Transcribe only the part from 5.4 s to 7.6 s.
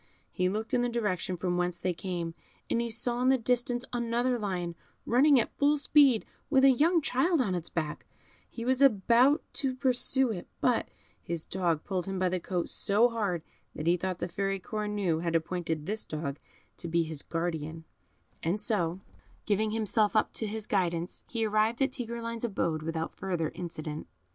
full speed, with a young child on